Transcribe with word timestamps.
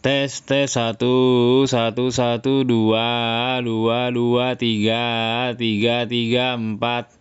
Tes 0.00 0.32
tes 0.48 0.64
satu 0.64 1.68
satu 1.68 2.08
satu 2.08 2.64
dua 2.64 3.60
dua 3.60 4.08
dua 4.08 4.56
tiga 4.56 5.04
tiga 5.52 6.08
tiga 6.08 6.56
empat. 6.56 7.12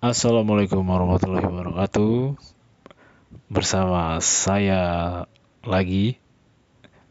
Assalamualaikum 0.00 0.80
warahmatullahi 0.80 1.44
wabarakatuh. 1.44 2.40
Bersama 3.52 4.16
saya 4.24 5.28
lagi 5.60 6.16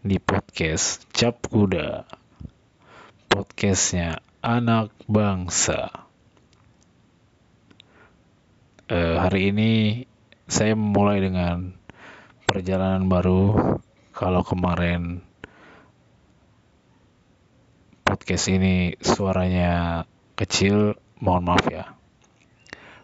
di 0.01 0.17
podcast 0.17 1.05
Cap 1.13 1.45
Kuda. 1.45 2.09
Podcastnya 3.29 4.17
anak 4.41 4.97
bangsa. 5.05 6.09
Eh, 8.89 9.13
hari 9.21 9.53
ini 9.53 9.71
saya 10.49 10.73
memulai 10.73 11.21
dengan 11.21 11.85
perjalanan 12.47 13.11
baru. 13.11 13.75
Kalau 14.15 14.41
kemarin 14.41 15.19
podcast 18.07 18.47
ini 18.47 18.95
suaranya 19.03 20.07
kecil, 20.39 20.95
mohon 21.19 21.43
maaf 21.43 21.67
ya. 21.67 21.91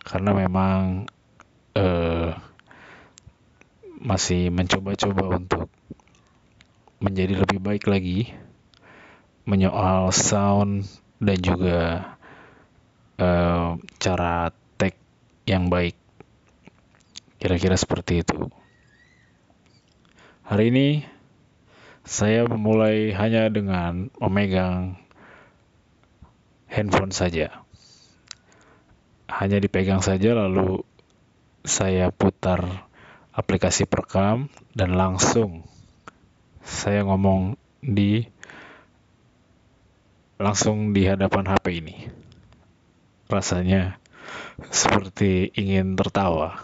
Karena 0.01 0.31
memang 0.31 1.05
eh, 1.75 2.31
masih 3.99 4.47
mencoba-coba 4.49 5.37
untuk 5.37 5.67
menjadi 7.03 7.43
lebih 7.43 7.59
baik 7.59 7.83
lagi 7.91 8.31
menyoal 9.43 10.15
sound 10.15 10.87
dan 11.19 11.37
juga 11.43 11.79
eh, 13.19 13.69
cara 13.99 14.55
tag 14.79 14.95
yang 15.43 15.67
baik. 15.67 15.99
Kira-kira 17.43 17.75
seperti 17.75 18.23
itu. 18.23 18.62
Hari 20.43 20.75
ini 20.75 20.87
saya 22.03 22.43
memulai 22.43 23.15
hanya 23.15 23.47
dengan 23.47 24.11
memegang 24.19 24.99
handphone 26.67 27.15
saja. 27.15 27.63
Hanya 29.31 29.63
dipegang 29.63 30.03
saja 30.03 30.35
lalu 30.35 30.83
saya 31.63 32.11
putar 32.11 32.91
aplikasi 33.31 33.87
perekam 33.87 34.51
dan 34.75 34.99
langsung 34.99 35.63
saya 36.59 37.07
ngomong 37.07 37.55
di 37.79 38.27
langsung 40.35 40.91
di 40.91 41.07
hadapan 41.07 41.55
HP 41.55 41.65
ini. 41.79 42.11
Rasanya 43.31 43.95
seperti 44.67 45.55
ingin 45.55 45.95
tertawa. 45.95 46.59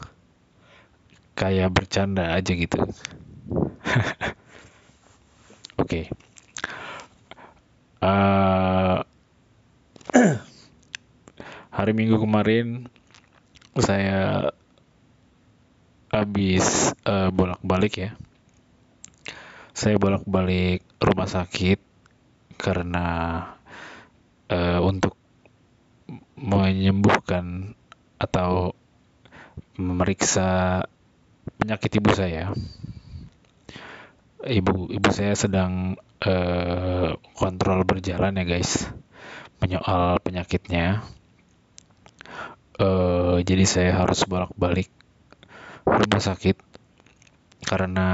Kayak 1.39 1.71
bercanda 1.71 2.35
aja 2.35 2.51
gitu. 2.51 2.91
Oke. 5.81 6.09
Eh, 7.99 8.97
hari 11.77 11.91
Minggu 11.95 12.21
kemarin 12.21 12.89
saya 13.79 14.51
habis 16.09 16.93
eh, 17.05 17.29
bolak-balik 17.33 17.93
ya. 17.97 18.11
Saya 19.73 19.95
bolak-balik 19.95 20.83
rumah 20.99 21.29
sakit 21.29 21.79
karena 22.59 23.07
eh, 24.51 24.79
untuk 24.81 25.15
menyembuhkan 26.39 27.75
atau 28.19 28.75
memeriksa 29.79 30.83
penyakit 31.59 31.91
ibu 31.99 32.11
saya. 32.11 32.51
Ibu 34.39 34.95
ibu 34.95 35.09
saya 35.11 35.35
sedang 35.35 35.99
eh, 36.23 37.11
kontrol 37.35 37.83
berjalan 37.83 38.39
ya 38.39 38.47
guys, 38.47 38.87
menyoal 39.59 40.23
penyakitnya. 40.23 41.03
Eh, 42.79 43.37
jadi 43.43 43.65
saya 43.67 43.91
harus 43.99 44.23
bolak-balik 44.23 44.87
rumah 45.83 46.23
sakit 46.23 46.55
karena 47.67 48.07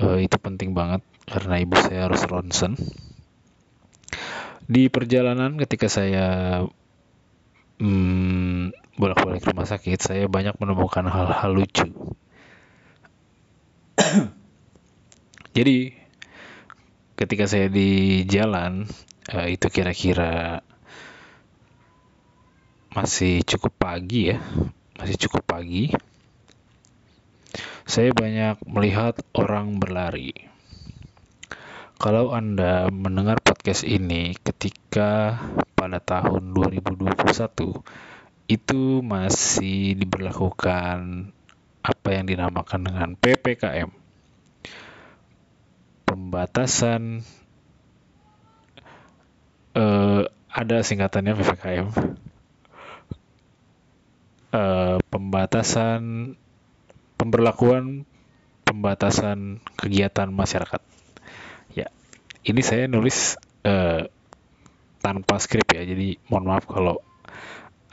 eh, 0.00 0.24
itu 0.24 0.36
penting 0.40 0.72
banget 0.72 1.04
karena 1.28 1.60
ibu 1.60 1.76
saya 1.76 2.08
harus 2.08 2.24
ronsen. 2.24 2.80
Di 4.64 4.88
perjalanan 4.88 5.60
ketika 5.60 5.92
saya 5.92 6.64
hmm, 7.76 8.72
bolak-balik 8.96 9.44
rumah 9.44 9.68
sakit, 9.68 10.00
saya 10.00 10.24
banyak 10.24 10.56
menemukan 10.56 11.04
hal-hal 11.04 11.52
lucu. 11.52 11.92
Jadi 15.56 15.92
ketika 17.16 17.44
saya 17.44 17.68
di 17.68 18.22
jalan 18.24 18.88
eh, 19.30 19.54
itu 19.54 19.68
kira-kira 19.68 20.64
masih 22.92 23.40
cukup 23.48 23.72
pagi 23.80 24.32
ya, 24.32 24.38
masih 25.00 25.16
cukup 25.28 25.44
pagi. 25.48 25.92
Saya 27.88 28.12
banyak 28.12 28.60
melihat 28.68 29.20
orang 29.36 29.76
berlari. 29.76 30.32
Kalau 32.02 32.34
Anda 32.34 32.90
mendengar 32.90 33.38
podcast 33.38 33.86
ini 33.86 34.34
ketika 34.34 35.38
pada 35.78 36.02
tahun 36.02 36.50
2021 36.50 37.14
itu 38.50 38.82
masih 39.06 39.94
diberlakukan 39.94 41.30
apa 41.82 42.08
yang 42.14 42.30
dinamakan 42.30 42.80
dengan 42.86 43.08
PPKM. 43.18 43.90
Pembatasan 46.06 47.26
eh, 49.74 50.22
ada 50.52 50.76
singkatannya 50.80 51.34
PPKM. 51.34 51.86
Eh, 54.52 54.96
pembatasan 55.10 56.00
pemberlakuan 57.18 58.04
pembatasan 58.68 59.58
kegiatan 59.74 60.30
masyarakat. 60.30 60.80
Ya, 61.74 61.88
ini 62.46 62.60
saya 62.62 62.86
nulis 62.86 63.34
eh, 63.64 64.06
tanpa 65.02 65.42
skrip 65.42 65.66
ya, 65.74 65.82
jadi 65.82 66.20
mohon 66.30 66.46
maaf 66.46 66.64
kalau 66.70 67.02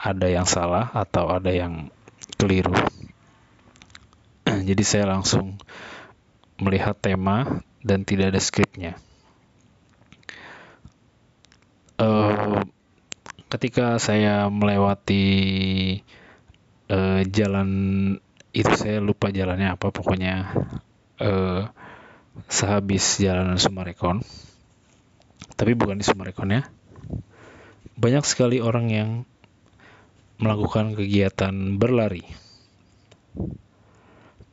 ada 0.00 0.28
yang 0.30 0.46
salah 0.48 0.88
atau 0.94 1.28
ada 1.28 1.52
yang 1.52 1.90
keliru. 2.40 2.72
Jadi 4.60 4.82
saya 4.84 5.08
langsung 5.08 5.56
melihat 6.60 6.96
tema 7.00 7.64
dan 7.80 8.04
tidak 8.04 8.36
ada 8.36 8.40
skripnya. 8.40 8.92
Eh, 12.00 12.60
ketika 13.48 13.96
saya 14.00 14.48
melewati 14.48 15.24
eh, 16.88 17.20
jalan 17.28 17.68
itu 18.50 18.72
saya 18.74 18.98
lupa 18.98 19.30
jalannya 19.30 19.76
apa 19.76 19.92
pokoknya 19.92 20.34
eh, 21.20 21.62
sehabis 22.48 23.20
jalan 23.20 23.56
Sumarekon. 23.56 24.24
Tapi 25.56 25.72
bukan 25.76 26.00
di 26.00 26.04
Sumarekon 26.04 26.56
ya. 26.56 26.62
Banyak 28.00 28.24
sekali 28.24 28.64
orang 28.64 28.86
yang 28.88 29.10
melakukan 30.40 30.96
kegiatan 30.96 31.76
berlari 31.76 32.24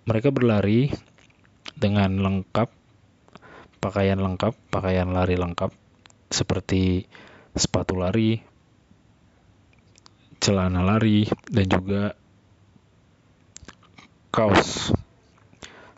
mereka 0.08 0.32
berlari 0.32 0.90
dengan 1.76 2.18
lengkap 2.18 2.72
pakaian 3.84 4.18
lengkap 4.18 4.56
pakaian 4.74 5.12
lari 5.14 5.36
lengkap 5.38 5.70
seperti 6.34 7.06
sepatu 7.54 8.00
lari 8.00 8.42
celana 10.42 10.82
lari 10.82 11.28
dan 11.52 11.66
juga 11.68 12.16
kaos. 14.34 14.96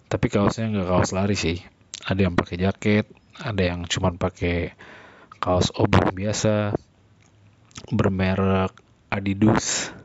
Tapi 0.10 0.26
kaosnya 0.28 0.74
nggak 0.74 0.90
kaos 0.90 1.12
lari 1.14 1.38
sih. 1.38 1.62
Ada 2.04 2.26
yang 2.26 2.34
pakai 2.34 2.58
jaket 2.58 3.06
ada 3.40 3.64
yang 3.64 3.88
cuma 3.88 4.12
pakai 4.12 4.76
kaos 5.40 5.72
oblong 5.80 6.12
biasa 6.12 6.76
bermerek 7.88 8.76
Adidas. 9.08 9.96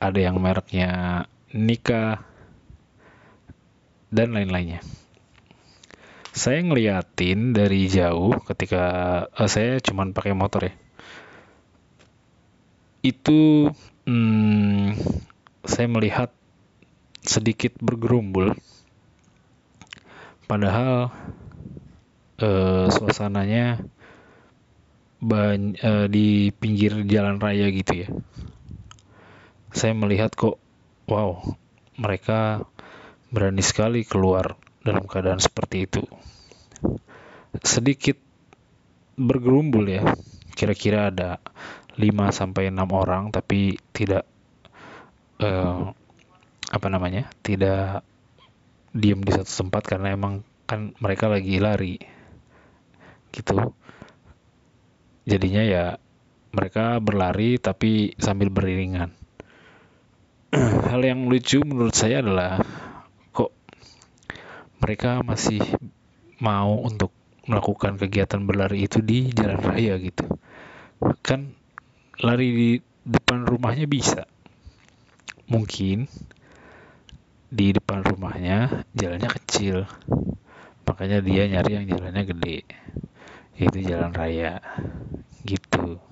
Ada 0.00 0.30
yang 0.30 0.36
mereknya 0.36 1.24
Nika 1.50 2.22
dan 4.06 4.30
lain-lainnya. 4.30 4.86
Saya 6.30 6.62
ngeliatin 6.62 7.50
dari 7.50 7.90
jauh 7.90 8.38
ketika 8.46 8.84
eh, 9.34 9.50
saya 9.50 9.82
cuma 9.82 10.06
pakai 10.14 10.30
motor 10.30 10.70
ya. 10.70 10.74
Itu 13.02 13.66
hmm, 14.06 14.94
saya 15.66 15.90
melihat 15.90 16.30
sedikit 17.26 17.74
bergerumbul. 17.82 18.54
Padahal 20.46 21.10
eh, 22.38 22.86
suasananya 22.94 23.82
eh, 25.26 26.06
di 26.06 26.54
pinggir 26.54 27.02
jalan 27.10 27.42
raya 27.42 27.66
gitu 27.74 28.06
ya. 28.06 28.08
Saya 29.74 29.98
melihat 29.98 30.30
kok 30.38 30.59
wow 31.10 31.42
mereka 32.00 32.64
berani 33.28 33.60
sekali 33.60 34.02
keluar 34.08 34.56
dalam 34.80 35.04
keadaan 35.04 35.38
seperti 35.38 35.84
itu. 35.84 36.02
Sedikit 37.60 38.16
bergerumbul 39.20 39.84
ya, 39.90 40.16
kira-kira 40.56 41.12
ada 41.12 41.36
5 42.00 42.08
sampai 42.32 42.72
6 42.72 42.80
orang 42.88 43.28
tapi 43.28 43.76
tidak 43.92 44.24
uh, 45.44 45.92
apa 46.72 46.86
namanya? 46.88 47.28
tidak 47.44 48.00
diam 48.90 49.22
di 49.22 49.30
satu 49.30 49.66
tempat 49.66 49.82
karena 49.86 50.16
emang 50.16 50.42
kan 50.66 50.94
mereka 50.98 51.30
lagi 51.30 51.62
lari 51.62 51.98
gitu 53.30 53.74
jadinya 55.22 55.62
ya 55.62 55.84
mereka 56.50 56.98
berlari 56.98 57.62
tapi 57.62 58.18
sambil 58.18 58.50
beriringan 58.50 59.14
hal 60.90 61.06
yang 61.06 61.30
lucu 61.30 61.62
menurut 61.62 61.94
saya 61.94 62.18
adalah 62.18 62.58
kok 63.30 63.54
mereka 64.82 65.22
masih 65.22 65.62
mau 66.42 66.74
untuk 66.82 67.14
melakukan 67.46 67.94
kegiatan 67.94 68.42
berlari 68.42 68.90
itu 68.90 68.98
di 68.98 69.30
jalan 69.30 69.62
raya 69.62 69.94
gitu. 70.02 70.26
Kan 71.22 71.54
lari 72.18 72.48
di 72.50 72.70
depan 73.06 73.46
rumahnya 73.46 73.86
bisa. 73.86 74.26
Mungkin 75.46 76.10
di 77.50 77.66
depan 77.70 78.02
rumahnya 78.02 78.86
jalannya 78.94 79.30
kecil. 79.30 79.86
Makanya 80.82 81.22
dia 81.22 81.46
nyari 81.46 81.78
yang 81.78 81.86
jalannya 81.86 82.24
gede. 82.26 82.58
Itu 83.54 83.78
jalan 83.86 84.10
raya. 84.10 84.58
Gitu. 85.46 86.02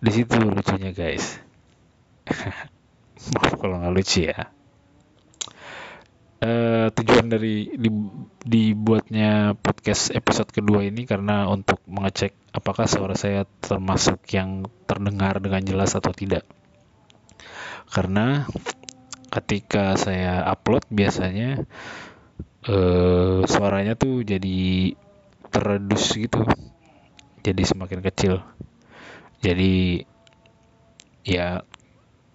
Di 0.00 0.10
situ 0.16 0.32
lucunya 0.40 0.96
guys 0.96 1.36
kalau 3.60 3.78
nggak 3.78 3.94
lucu 3.94 4.26
ya. 4.26 4.48
Uh, 6.40 6.88
tujuan 6.96 7.28
dari 7.28 7.68
di, 7.76 7.92
dibuatnya 8.48 9.52
podcast 9.60 10.08
episode 10.16 10.48
kedua 10.48 10.80
ini 10.80 11.04
karena 11.04 11.44
untuk 11.52 11.84
mengecek 11.84 12.32
apakah 12.56 12.88
suara 12.88 13.12
saya 13.12 13.44
termasuk 13.60 14.24
yang 14.32 14.64
terdengar 14.88 15.36
dengan 15.44 15.60
jelas 15.60 15.92
atau 15.92 16.16
tidak. 16.16 16.48
Karena 17.92 18.48
ketika 19.28 20.00
saya 20.00 20.42
upload 20.48 20.88
biasanya 20.88 21.68
uh, 22.66 23.44
suaranya 23.44 23.94
tuh 23.94 24.24
jadi 24.24 24.96
teredus 25.52 26.16
gitu. 26.16 26.42
Jadi 27.44 27.62
semakin 27.64 28.00
kecil. 28.00 28.40
Jadi 29.40 30.04
ya 31.24 31.64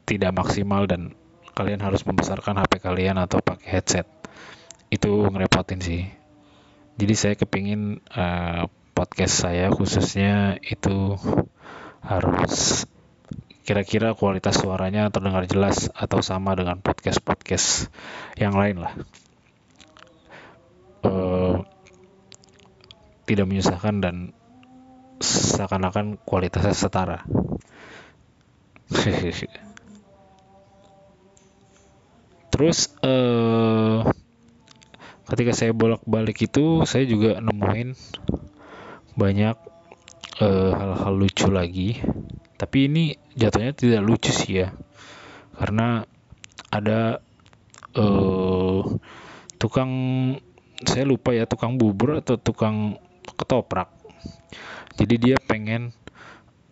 tidak 0.06 0.32
maksimal 0.38 0.86
dan 0.86 1.18
kalian 1.58 1.82
harus 1.82 2.06
membesarkan 2.06 2.62
HP 2.62 2.80
kalian 2.80 3.18
atau 3.18 3.42
pakai 3.42 3.80
headset 3.80 4.08
itu 4.94 5.10
ngerepotin 5.28 5.82
sih 5.82 6.06
jadi 6.96 7.14
saya 7.18 7.36
kepingin 7.36 8.00
uh, 8.16 8.72
podcast 8.96 9.44
saya 9.44 9.68
khususnya 9.68 10.56
itu 10.64 11.20
harus 12.00 12.88
kira-kira 13.66 14.14
kualitas 14.16 14.62
suaranya 14.62 15.12
terdengar 15.12 15.44
jelas 15.50 15.90
atau 15.92 16.22
sama 16.22 16.54
dengan 16.56 16.80
podcast-podcast 16.80 17.90
yang 18.38 18.54
lain 18.54 18.78
lah. 18.80 18.94
Uh, 21.02 21.66
tidak 23.26 23.50
menyusahkan 23.50 24.06
dan 24.06 24.16
seakan-akan 25.20 26.22
kualitasnya 26.22 26.78
setara. 26.78 27.26
Terus 32.56 32.88
uh, 33.04 34.08
ketika 35.28 35.52
saya 35.52 35.76
bolak-balik 35.76 36.48
itu 36.48 36.88
saya 36.88 37.04
juga 37.04 37.44
nemuin 37.44 37.92
banyak 39.20 39.56
eh, 40.40 40.72
hal-hal 40.72 41.14
uh, 41.16 41.20
lucu 41.20 41.52
lagi. 41.52 42.00
Tapi 42.56 42.88
ini 42.88 43.04
jatuhnya 43.36 43.76
tidak 43.76 44.02
lucu 44.08 44.32
sih 44.32 44.64
ya. 44.64 44.72
Karena 45.60 46.08
ada 46.72 47.20
uh, 48.00 48.88
tukang 49.60 49.92
saya 50.80 51.04
lupa 51.04 51.36
ya 51.36 51.44
tukang 51.44 51.76
bubur 51.76 52.24
atau 52.24 52.40
tukang 52.40 52.96
ketoprak. 53.36 53.92
Jadi 54.96 55.16
dia 55.20 55.38
pengen 55.44 55.92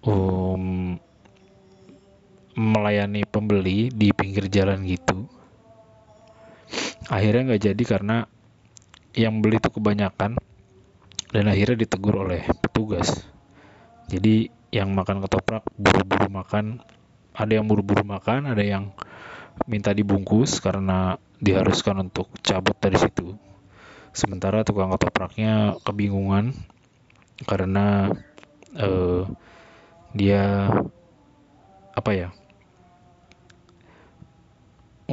um, 0.08 0.96
melayani 2.56 3.28
pembeli 3.28 3.92
di 3.92 4.16
pinggir 4.16 4.48
jalan 4.48 4.88
gitu 4.88 5.43
akhirnya 7.10 7.54
nggak 7.54 7.64
jadi 7.72 7.84
karena 7.84 8.28
yang 9.14 9.44
beli 9.44 9.62
itu 9.62 9.70
kebanyakan 9.70 10.40
dan 11.34 11.46
akhirnya 11.50 11.86
ditegur 11.86 12.26
oleh 12.26 12.46
petugas. 12.62 13.26
Jadi 14.10 14.50
yang 14.74 14.94
makan 14.94 15.22
ketoprak 15.22 15.66
buru-buru 15.78 16.30
makan. 16.30 16.82
Ada 17.34 17.58
yang 17.58 17.66
buru-buru 17.66 18.06
makan 18.06 18.46
ada 18.46 18.62
yang 18.62 18.94
minta 19.66 19.90
dibungkus 19.90 20.62
karena 20.62 21.18
diharuskan 21.42 22.10
untuk 22.10 22.30
cabut 22.46 22.78
dari 22.78 22.98
situ. 22.98 23.34
Sementara 24.14 24.62
tukang 24.62 24.94
ketopraknya 24.94 25.82
kebingungan 25.82 26.54
karena 27.50 28.14
uh, 28.78 29.26
dia 30.14 30.70
apa 31.94 32.12
ya 32.14 32.30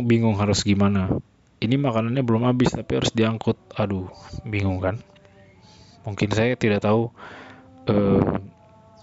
bingung 0.00 0.36
harus 0.36 0.64
gimana 0.64 1.20
ini 1.60 1.76
makanannya 1.76 2.24
belum 2.24 2.48
habis 2.48 2.72
tapi 2.72 2.96
harus 2.96 3.12
diangkut. 3.12 3.56
Aduh 3.76 4.08
bingung 4.48 4.80
kan? 4.80 4.96
Mungkin 6.08 6.32
saya 6.32 6.56
tidak 6.56 6.80
tahu 6.80 7.12
uh, 7.92 8.20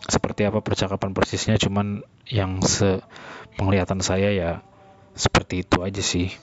seperti 0.10 0.50
apa 0.50 0.66
percakapan 0.66 1.14
persisnya 1.14 1.62
cuman 1.62 2.02
yang 2.26 2.62
se 2.66 3.02
penglihatan 3.58 4.02
saya 4.02 4.34
ya 4.34 4.52
seperti 5.14 5.62
itu 5.62 5.86
aja 5.86 6.02
sih. 6.02 6.34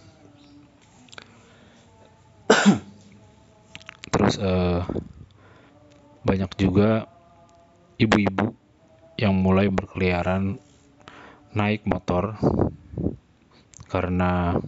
Terus 4.14 4.38
uh, 4.38 4.86
banyak 6.22 6.50
juga 6.54 7.10
ibu-ibu 7.98 8.54
yang 9.18 9.34
mulai 9.34 9.70
berkeliaran 9.70 10.58
naik 11.54 11.86
motor 11.86 12.34
karena 13.86 14.58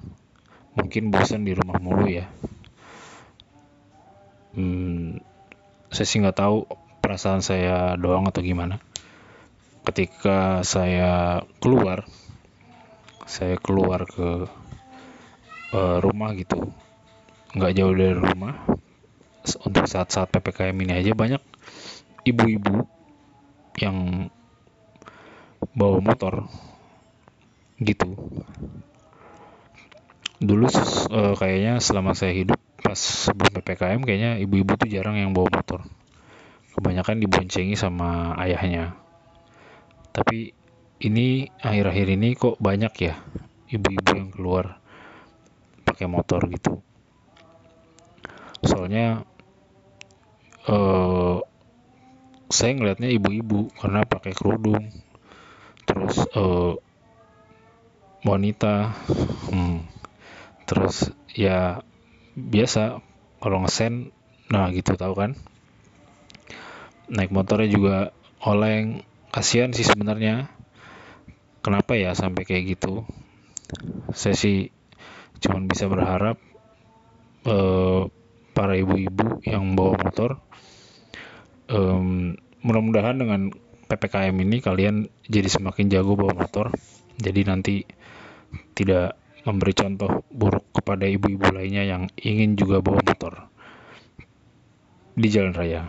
mungkin 0.76 1.08
bosan 1.08 1.48
di 1.48 1.56
rumah 1.56 1.80
mulu 1.80 2.06
ya. 2.06 2.28
Hmm, 4.52 5.20
saya 5.88 6.06
sih 6.06 6.20
nggak 6.20 6.38
tahu 6.38 6.68
perasaan 7.00 7.40
saya 7.40 7.96
doang 7.96 8.28
atau 8.28 8.44
gimana. 8.44 8.78
Ketika 9.82 10.60
saya 10.62 11.40
keluar 11.58 12.04
saya 13.26 13.58
keluar 13.58 14.06
ke 14.06 14.46
uh, 15.74 15.98
rumah 15.98 16.30
gitu. 16.38 16.70
Nggak 17.56 17.74
jauh 17.74 17.94
dari 17.96 18.14
rumah. 18.14 18.54
Untuk 19.62 19.86
saat-saat 19.86 20.30
ppkm 20.30 20.74
ini 20.82 20.92
aja 20.98 21.14
banyak 21.14 21.42
ibu-ibu 22.26 22.82
yang 23.78 24.26
bawa 25.76 26.02
motor 26.02 26.50
gitu 27.78 28.16
dulu 30.36 30.68
uh, 30.68 31.34
kayaknya 31.36 31.80
selama 31.80 32.12
saya 32.12 32.36
hidup 32.36 32.60
pas 32.80 32.96
sebelum 32.96 33.50
ppkm 33.56 34.04
kayaknya 34.04 34.30
ibu-ibu 34.42 34.76
tuh 34.76 34.88
jarang 34.88 35.16
yang 35.16 35.32
bawa 35.32 35.48
motor. 35.48 35.84
Kebanyakan 36.76 37.24
diboncengi 37.24 37.72
sama 37.72 38.36
ayahnya. 38.36 38.92
Tapi 40.12 40.52
ini 41.00 41.48
akhir-akhir 41.60 42.06
ini 42.12 42.36
kok 42.36 42.60
banyak 42.60 42.92
ya 43.00 43.14
ibu-ibu 43.72 44.10
yang 44.12 44.30
keluar 44.32 44.80
pakai 45.88 46.04
motor 46.04 46.44
gitu. 46.52 46.84
Soalnya 48.60 49.24
uh, 50.68 51.40
saya 52.52 52.70
ngelihatnya 52.76 53.10
ibu-ibu 53.10 53.72
karena 53.74 54.06
pakai 54.06 54.32
kerudung 54.36 54.92
terus 55.86 56.18
uh, 56.34 56.74
wanita 58.26 58.90
hmm, 59.50 59.95
terus 60.66 61.10
ya 61.32 61.80
biasa. 62.36 63.00
Kalau 63.36 63.62
ngesen 63.62 64.10
nah 64.50 64.68
gitu 64.74 64.98
tahu 64.98 65.14
kan? 65.14 65.30
Naik 67.08 67.30
motornya 67.30 67.68
juga 67.70 67.96
oleng. 68.42 69.06
Kasihan 69.30 69.70
sih 69.70 69.86
sebenarnya. 69.86 70.50
Kenapa 71.62 71.98
ya 71.98 72.14
sampai 72.14 72.46
kayak 72.46 72.78
gitu? 72.78 73.06
Saya 74.14 74.38
sih 74.38 74.70
cuma 75.42 75.58
bisa 75.66 75.90
berharap 75.90 76.38
uh, 77.46 78.06
para 78.54 78.74
ibu-ibu 78.78 79.42
yang 79.44 79.74
bawa 79.76 79.98
motor 80.00 80.40
um, 81.70 82.34
mudah-mudahan 82.62 83.18
dengan 83.18 83.50
ppkm 83.86 84.34
ini 84.42 84.58
kalian 84.58 85.06
jadi 85.26 85.46
semakin 85.46 85.86
jago 85.90 86.18
bawa 86.18 86.34
motor. 86.34 86.74
Jadi 87.16 87.40
nanti 87.46 87.74
tidak 88.76 89.16
memberi 89.46 89.72
contoh 89.78 90.26
buruk 90.34 90.66
kepada 90.74 91.06
ibu-ibu 91.06 91.54
lainnya 91.54 91.86
yang 91.86 92.10
ingin 92.18 92.58
juga 92.58 92.82
bawa 92.82 92.98
motor 93.06 93.46
di 95.14 95.30
jalan 95.30 95.54
raya. 95.54 95.86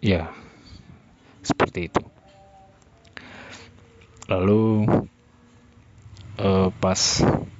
Ya, 0.00 0.32
seperti 1.42 1.90
itu. 1.90 2.00
Lalu 4.30 4.86
uh, 6.38 6.70
pas 6.78 7.00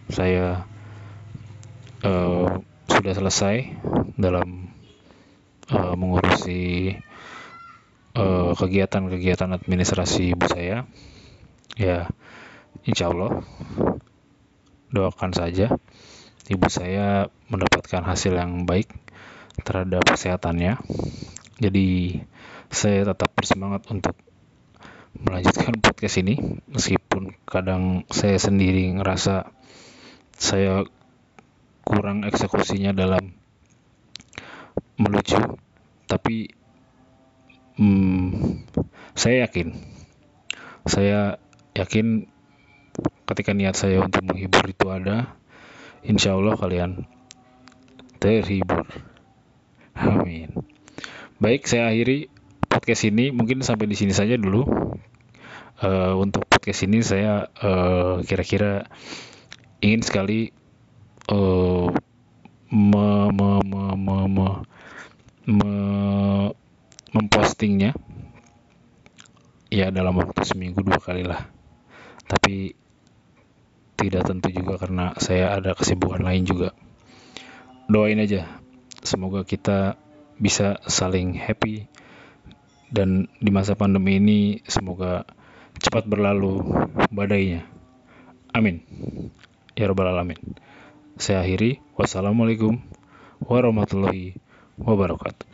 saya 0.07 0.65
uh, 2.07 2.63
sudah 2.87 3.13
selesai 3.13 3.75
dalam 4.15 4.71
uh, 5.75 5.95
mengurusi 5.99 6.95
kegiatan-kegiatan 8.51 9.55
uh, 9.55 9.57
administrasi 9.57 10.35
ibu 10.35 10.43
saya, 10.51 10.83
ya 11.79 12.11
insya 12.83 13.15
Allah 13.15 13.47
doakan 14.91 15.31
saja 15.35 15.75
ibu 16.51 16.67
saya 16.67 17.31
mendapatkan 17.47 18.03
hasil 18.03 18.35
yang 18.35 18.67
baik 18.67 18.91
terhadap 19.63 20.03
kesehatannya. 20.03 20.83
Jadi 21.63 22.19
saya 22.71 23.07
tetap 23.07 23.31
bersemangat 23.39 23.87
untuk 23.91 24.19
melanjutkan 25.15 25.79
podcast 25.85 26.23
ini 26.23 26.39
meskipun 26.71 27.35
kadang 27.47 28.07
saya 28.11 28.39
sendiri 28.39 28.95
ngerasa 28.99 29.51
saya 30.41 30.87
kurang 31.83 32.23
eksekusinya 32.23 32.95
dalam 32.95 33.35
melucu 34.97 35.37
tapi 36.07 36.55
hmm, 37.77 38.63
saya 39.19 39.51
yakin 39.51 39.75
saya 40.87 41.43
yakin 41.75 42.30
ketika 43.31 43.55
niat 43.55 43.79
saya 43.79 44.03
untuk 44.03 44.27
menghibur 44.27 44.67
itu 44.67 44.87
ada 44.91 45.31
insya 46.03 46.35
Allah 46.35 46.57
kalian 46.57 47.07
terhibur. 48.21 48.85
Amin. 49.97 50.53
Baik 51.41 51.65
saya 51.65 51.89
akhiri 51.89 52.29
podcast 52.69 53.09
ini. 53.09 53.33
Mungkin 53.33 53.65
sampai 53.65 53.89
di 53.89 53.97
sini 53.97 54.13
saja 54.13 54.37
dulu. 54.37 54.65
Uh, 55.81 56.13
untuk 56.21 56.45
podcast 56.45 56.85
ini 56.85 57.01
saya 57.01 57.49
eh, 57.57 58.21
kira-kira 58.29 58.85
ingin 59.81 60.05
sekali 60.05 60.53
uh, 61.33 61.89
me, 62.69 63.09
me, 63.33 63.51
me, 63.65 63.83
me, 63.97 64.17
me, 64.29 64.49
me, 65.49 65.73
mempostingnya. 67.17 67.97
Ya 69.73 69.89
dalam 69.89 70.21
waktu 70.21 70.45
seminggu 70.45 70.85
dua 70.85 71.01
kali 71.01 71.25
lah. 71.25 71.49
Tapi 72.29 72.77
tidak 74.01 74.25
tentu 74.25 74.49
juga 74.49 74.81
karena 74.81 75.13
saya 75.21 75.53
ada 75.53 75.77
kesibukan 75.77 76.25
lain 76.25 76.49
juga 76.49 76.73
doain 77.93 78.17
aja 78.17 78.49
semoga 79.05 79.45
kita 79.45 80.01
bisa 80.41 80.81
saling 80.89 81.37
happy 81.37 81.85
dan 82.89 83.29
di 83.39 83.53
masa 83.53 83.77
pandemi 83.77 84.17
ini 84.19 84.41
semoga 84.67 85.23
cepat 85.79 86.05
berlalu 86.11 86.61
badainya. 87.15 87.65
Amin. 88.51 88.83
Ya 89.79 89.87
Rabbal 89.87 90.11
Alamin. 90.11 90.41
Saya 91.21 91.47
akhiri. 91.47 91.79
Wassalamualaikum 91.95 92.83
warahmatullahi 93.45 94.37
wabarakatuh. 94.81 95.50